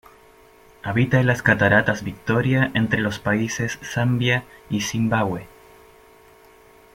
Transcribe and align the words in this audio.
Habita 0.81 1.19
en 1.19 1.27
las 1.27 1.43
Cataratas 1.43 2.03
Victoria 2.03 2.71
entre 2.73 3.01
los 3.01 3.19
países 3.19 3.77
Zambia 3.83 4.45
y 4.67 4.81
Zimbabue. 4.81 5.47